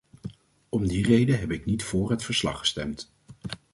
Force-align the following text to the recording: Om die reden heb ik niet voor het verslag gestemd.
Om 0.69 0.87
die 0.87 1.05
reden 1.07 1.39
heb 1.39 1.51
ik 1.51 1.65
niet 1.65 1.83
voor 1.83 2.09
het 2.11 2.23
verslag 2.23 2.59
gestemd. 2.59 3.11